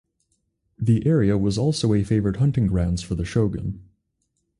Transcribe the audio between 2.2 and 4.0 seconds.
hunting grounds for the Shogun.